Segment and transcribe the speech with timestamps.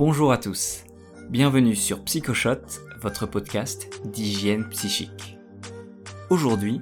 [0.00, 0.84] Bonjour à tous,
[1.28, 2.62] bienvenue sur Psychoshot,
[3.02, 5.36] votre podcast d'hygiène psychique.
[6.30, 6.80] Aujourd'hui,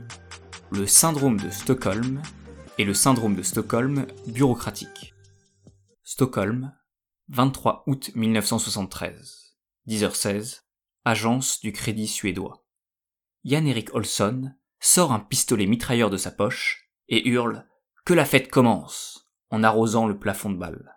[0.71, 2.23] le syndrome de Stockholm
[2.78, 5.17] et le syndrome de Stockholm bureaucratique.
[6.04, 6.73] Stockholm,
[7.31, 9.57] 23 août 1973,
[9.89, 10.61] 10h16,
[11.05, 12.64] agence du Crédit suédois.
[13.43, 17.66] Jan-Erik Olsson sort un pistolet mitrailleur de sa poche et hurle
[18.05, 20.95] Que la fête commence en arrosant le plafond de balles.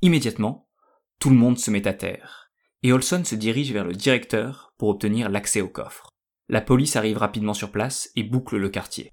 [0.00, 0.63] Immédiatement,
[1.24, 2.50] tout le monde se met à terre,
[2.82, 6.10] et Olson se dirige vers le directeur pour obtenir l'accès au coffre.
[6.50, 9.10] La police arrive rapidement sur place et boucle le quartier.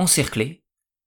[0.00, 0.64] Encerclé,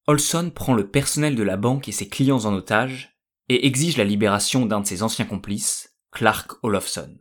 [0.07, 3.17] Olson prend le personnel de la banque et ses clients en otage
[3.49, 7.17] et exige la libération d'un de ses anciens complices, Clark Olofsson.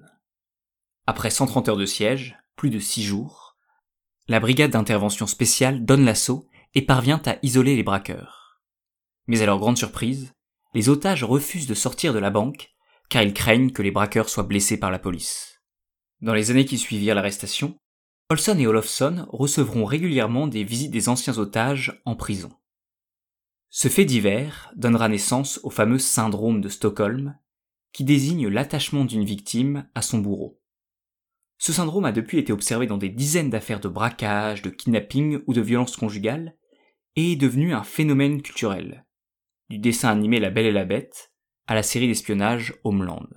[1.09, 3.57] Après 130 heures de siège, plus de 6 jours,
[4.29, 8.61] la brigade d'intervention spéciale donne l'assaut et parvient à isoler les braqueurs.
[9.27, 10.33] Mais à leur grande surprise,
[10.73, 12.74] les otages refusent de sortir de la banque
[13.09, 15.63] car ils craignent que les braqueurs soient blessés par la police.
[16.21, 17.77] Dans les années qui suivirent l'arrestation,
[18.31, 22.51] Olson et Olofsson recevront régulièrement des visites des anciens otages en prison.
[23.69, 27.37] Ce fait divers donnera naissance au fameux syndrome de Stockholm,
[27.93, 30.61] qui désigne l'attachement d'une victime à son bourreau.
[31.59, 35.55] Ce syndrome a depuis été observé dans des dizaines d'affaires de braquage, de kidnapping ou
[35.55, 36.57] de violence conjugale,
[37.17, 39.07] et est devenu un phénomène culturel,
[39.69, 41.34] du dessin animé La Belle et la Bête
[41.67, 43.29] à la série d'espionnage Homeland.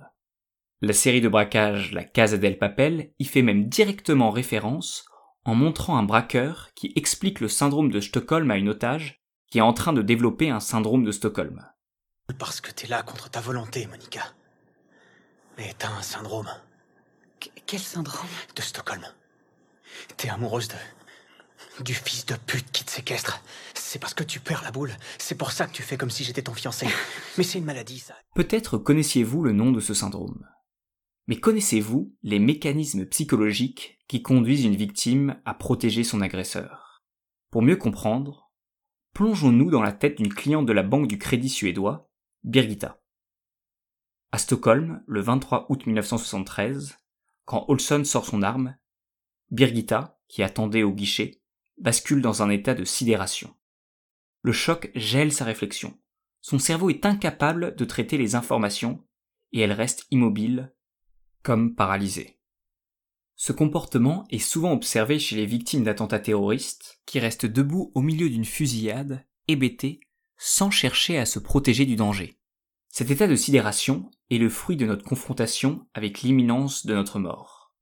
[0.80, 5.06] La série de braquage La Casa del Papel y fait même directement référence
[5.44, 9.62] en montrant un braqueur qui explique le syndrome de Stockholm à une otage qui est
[9.62, 11.66] en train de développer un syndrome de Stockholm.
[12.38, 14.22] Parce que t'es là contre ta volonté, Monica.
[15.56, 16.50] Mais t'as un syndrome.
[17.66, 18.28] quel syndrome?
[18.54, 19.02] De Stockholm.
[20.16, 23.42] T'es amoureuse de, du fils de pute qui te séquestre.
[23.90, 24.92] C'est parce que tu perds la boule.
[25.16, 26.86] C'est pour ça que tu fais comme si j'étais ton fiancé.
[27.38, 28.14] Mais c'est une maladie, ça.
[28.34, 30.46] Peut-être connaissiez-vous le nom de ce syndrome.
[31.26, 37.02] Mais connaissez-vous les mécanismes psychologiques qui conduisent une victime à protéger son agresseur?
[37.50, 38.52] Pour mieux comprendre,
[39.14, 42.10] plongeons-nous dans la tête d'une cliente de la banque du crédit suédois,
[42.44, 43.00] Birgitta.
[44.32, 46.98] À Stockholm, le 23 août 1973,
[47.46, 48.76] quand Olson sort son arme,
[49.50, 51.40] Birgitta, qui attendait au guichet,
[51.78, 53.54] bascule dans un état de sidération.
[54.48, 55.98] Le choc gèle sa réflexion.
[56.40, 59.04] Son cerveau est incapable de traiter les informations
[59.52, 60.74] et elle reste immobile,
[61.42, 62.38] comme paralysée.
[63.36, 68.30] Ce comportement est souvent observé chez les victimes d'attentats terroristes qui restent debout au milieu
[68.30, 70.00] d'une fusillade, hébétés,
[70.38, 72.40] sans chercher à se protéger du danger.
[72.88, 77.74] Cet état de sidération est le fruit de notre confrontation avec l'imminence de notre mort.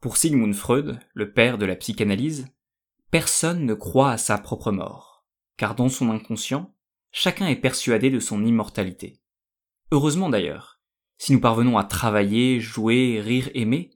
[0.00, 2.46] Pour Sigmund Freud, le père de la psychanalyse,
[3.10, 5.07] Personne ne croit à sa propre mort,
[5.58, 6.74] car dans son inconscient,
[7.12, 9.20] chacun est persuadé de son immortalité.
[9.92, 10.80] Heureusement d'ailleurs,
[11.18, 13.90] si nous parvenons à travailler, jouer, rire, aimer,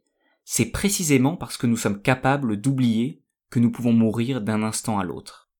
[0.45, 5.05] c'est précisément parce que nous sommes capables d'oublier que nous pouvons mourir d'un instant à
[5.05, 5.50] l'autre.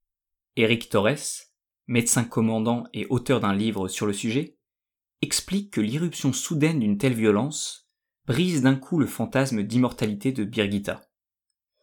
[0.57, 1.47] Eric Torres,
[1.87, 4.59] médecin commandant et auteur d'un livre sur le sujet,
[5.23, 7.89] explique que l'irruption soudaine d'une telle violence
[8.27, 11.09] brise d'un coup le fantasme d'immortalité de Birgitta.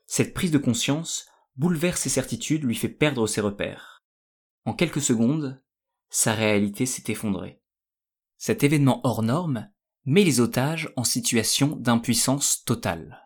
[0.08, 3.99] Cette prise de conscience bouleverse ses certitudes, lui fait perdre ses repères.
[4.66, 5.62] En quelques secondes,
[6.10, 7.62] sa réalité s'est effondrée.
[8.38, 9.70] Cet événement hors norme
[10.06, 13.26] met les otages en situation d'impuissance totale.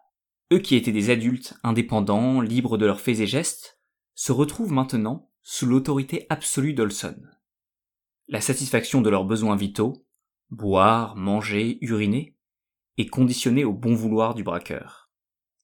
[0.52, 3.80] Eux qui étaient des adultes indépendants, libres de leurs faits et gestes,
[4.16, 7.22] se retrouvent maintenant sous l'autorité absolue d'Olson.
[8.28, 10.06] La satisfaction de leurs besoins vitaux,
[10.50, 12.38] boire, manger, uriner,
[12.98, 15.12] est conditionnée au bon vouloir du braqueur.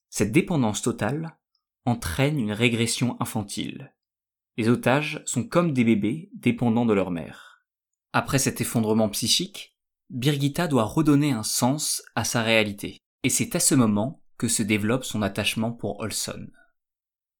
[0.08, 1.38] Cette dépendance totale
[1.84, 3.94] entraîne une régression infantile.
[4.56, 7.62] Les otages sont comme des bébés dépendants de leur mère.
[8.12, 9.76] Après cet effondrement psychique,
[10.10, 14.62] Birgitta doit redonner un sens à sa réalité, et c'est à ce moment que se
[14.62, 16.48] développe son attachement pour Olson.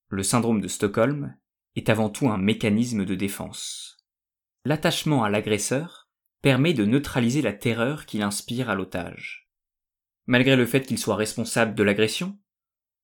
[0.08, 1.36] Le syndrome de Stockholm
[1.76, 3.96] est avant tout un mécanisme de défense.
[4.64, 6.08] L'attachement à l'agresseur
[6.42, 9.48] permet de neutraliser la terreur qu'il inspire à l'otage.
[10.26, 12.38] Malgré le fait qu'il soit responsable de l'agression,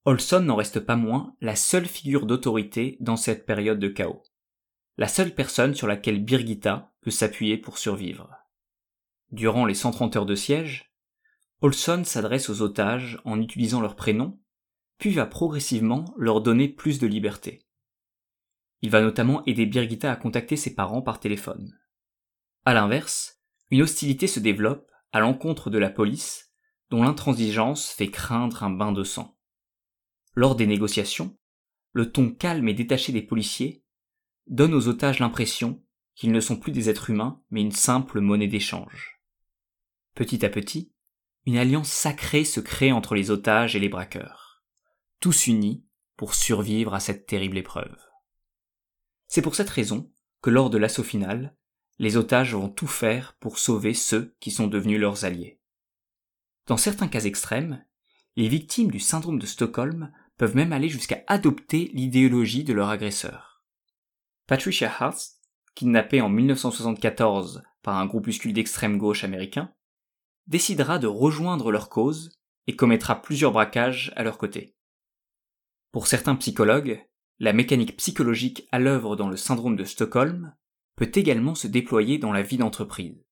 [0.08, 4.22] Olson n'en reste pas moins la seule figure d'autorité dans cette période de chaos.
[4.96, 8.30] La seule personne sur laquelle Birgitta peut s'appuyer pour survivre.
[9.32, 10.92] Durant les 130 heures de siège,
[11.60, 14.38] Olson s'adresse aux otages en utilisant leurs prénoms,
[14.98, 17.66] puis va progressivement leur donner plus de liberté.
[18.82, 21.76] Il va notamment aider Birgitta à contacter ses parents par téléphone.
[22.64, 23.40] À l'inverse,
[23.72, 26.52] une hostilité se développe à l'encontre de la police,
[26.90, 29.35] dont l'intransigeance fait craindre un bain de sang.
[30.36, 31.34] Lors des négociations,
[31.92, 33.82] le ton calme et détaché des policiers
[34.46, 35.82] donne aux otages l'impression
[36.14, 39.18] qu'ils ne sont plus des êtres humains, mais une simple monnaie d'échange.
[40.14, 40.92] Petit à petit,
[41.46, 44.62] une alliance sacrée se crée entre les otages et les braqueurs,
[45.20, 45.86] tous unis
[46.18, 47.96] pour survivre à cette terrible épreuve.
[49.28, 50.12] C'est pour cette raison
[50.42, 51.56] que lors de l'assaut final,
[51.98, 55.60] les otages vont tout faire pour sauver ceux qui sont devenus leurs alliés.
[56.66, 57.82] Dans certains cas extrêmes,
[58.36, 63.64] les victimes du syndrome de Stockholm peuvent même aller jusqu'à adopter l'idéologie de leur agresseur.
[64.46, 65.18] Patricia Hart,
[65.74, 69.72] kidnappée en 1974 par un groupuscule d'extrême gauche américain,
[70.46, 74.76] décidera de rejoindre leur cause et commettra plusieurs braquages à leur côté.
[75.92, 77.04] Pour certains psychologues,
[77.38, 80.54] la mécanique psychologique à l'œuvre dans le syndrome de Stockholm
[80.96, 83.24] peut également se déployer dans la vie d'entreprise.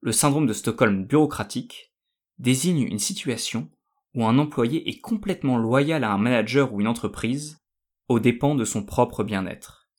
[0.00, 1.92] Le syndrome de Stockholm bureaucratique
[2.38, 3.70] désigne une situation
[4.16, 7.62] où un employé est complètement loyal à un manager ou une entreprise
[8.08, 9.90] aux dépens de son propre bien-être.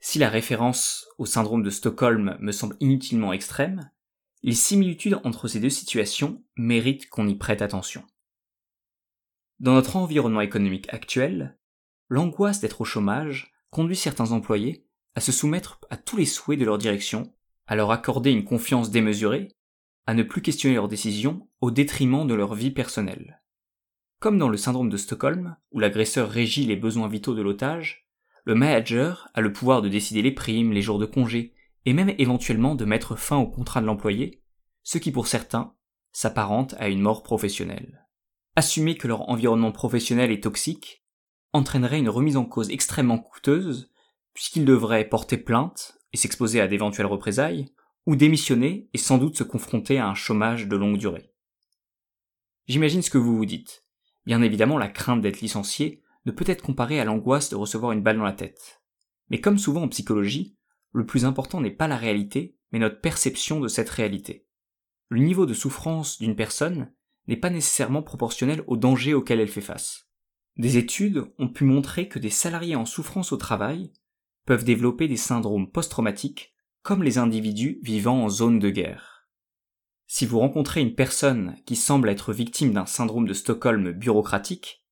[0.00, 3.90] Si la référence au syndrome de Stockholm me semble inutilement extrême,
[4.42, 8.02] les similitudes entre ces deux situations méritent qu'on y prête attention.
[9.58, 11.58] Dans notre environnement économique actuel,
[12.08, 16.64] l'angoisse d'être au chômage conduit certains employés à se soumettre à tous les souhaits de
[16.64, 17.34] leur direction,
[17.66, 19.48] à leur accorder une confiance démesurée,
[20.06, 23.39] à ne plus questionner leurs décisions au détriment de leur vie personnelle.
[24.20, 28.06] Comme dans le syndrome de Stockholm, où l'agresseur régit les besoins vitaux de l'otage,
[28.44, 31.54] le manager a le pouvoir de décider les primes, les jours de congé,
[31.86, 34.42] et même éventuellement de mettre fin au contrat de l'employé,
[34.82, 35.74] ce qui pour certains
[36.12, 38.06] s'apparente à une mort professionnelle.
[38.56, 41.02] Assumer que leur environnement professionnel est toxique
[41.54, 43.90] entraînerait une remise en cause extrêmement coûteuse,
[44.34, 47.72] puisqu'ils devraient porter plainte et s'exposer à d'éventuelles représailles,
[48.04, 51.32] ou démissionner et sans doute se confronter à un chômage de longue durée.
[52.66, 53.84] J'imagine ce que vous vous dites.
[54.26, 58.02] Bien évidemment, la crainte d'être licencié ne peut être comparée à l'angoisse de recevoir une
[58.02, 58.82] balle dans la tête.
[59.30, 60.56] Mais comme souvent en psychologie,
[60.92, 64.46] le plus important n'est pas la réalité, mais notre perception de cette réalité.
[65.08, 66.92] Le niveau de souffrance d'une personne
[67.26, 70.08] n'est pas nécessairement proportionnel au danger auquel elle fait face.
[70.56, 73.92] Des études ont pu montrer que des salariés en souffrance au travail
[74.46, 79.19] peuvent développer des syndromes post-traumatiques comme les individus vivant en zone de guerre.
[80.12, 84.84] Si vous rencontrez une personne qui semble être victime d'un syndrome de Stockholm bureaucratique,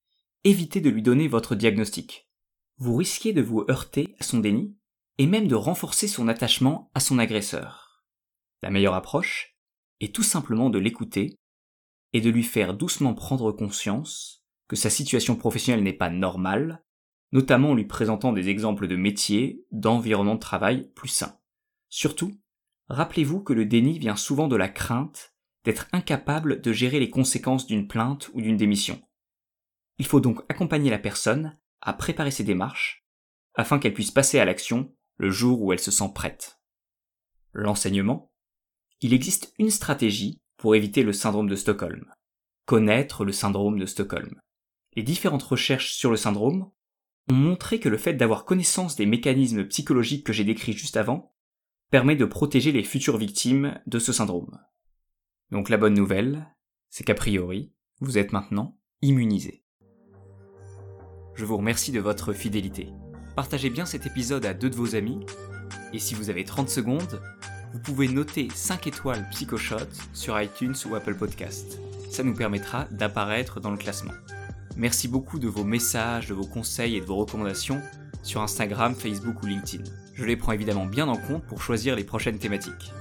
[0.44, 2.30] évitez de lui donner votre diagnostic.
[2.76, 4.76] Vous risquez de vous heurter à son déni
[5.18, 8.04] et même de renforcer son attachement à son agresseur.
[8.62, 9.58] La meilleure approche
[9.98, 11.34] est tout simplement de l'écouter
[12.12, 16.84] et de lui faire doucement prendre conscience que sa situation professionnelle n'est pas normale,
[17.32, 21.40] notamment en lui présentant des exemples de métiers, d'environnement de travail plus sains.
[21.88, 22.38] Surtout,
[22.88, 27.66] rappelez-vous que le déni vient souvent de la crainte d'être incapable de gérer les conséquences
[27.66, 29.02] d'une plainte ou d'une démission.
[29.98, 33.04] Il faut donc accompagner la personne à préparer ses démarches
[33.54, 36.60] afin qu'elle puisse passer à l'action le jour où elle se sent prête.
[37.52, 38.32] L'enseignement
[39.00, 42.12] Il existe une stratégie pour éviter le syndrome de Stockholm.
[42.66, 44.40] Connaître le syndrome de Stockholm.
[44.94, 46.70] Les différentes recherches sur le syndrome
[47.30, 51.34] ont montré que le fait d'avoir connaissance des mécanismes psychologiques que j'ai décrits juste avant
[51.90, 54.58] permet de protéger les futures victimes de ce syndrome.
[55.50, 56.54] Donc la bonne nouvelle,
[56.90, 59.64] c'est qu'a priori, vous êtes maintenant immunisé.
[61.34, 62.92] Je vous remercie de votre fidélité
[63.38, 65.20] partagez bien cet épisode à deux de vos amis,
[65.92, 67.22] et si vous avez 30 secondes,
[67.72, 71.78] vous pouvez noter 5 étoiles PsychoShot sur iTunes ou Apple Podcast.
[72.10, 74.14] Ça nous permettra d'apparaître dans le classement.
[74.76, 77.80] Merci beaucoup de vos messages, de vos conseils et de vos recommandations
[78.24, 79.84] sur Instagram, Facebook ou LinkedIn.
[80.18, 82.92] Je les prends évidemment bien en compte pour choisir les prochaines thématiques.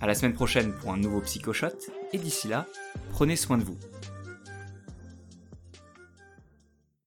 [0.00, 1.76] À la semaine prochaine pour un nouveau PsychoShot,
[2.14, 2.64] et d'ici là,
[3.10, 3.76] prenez soin de vous.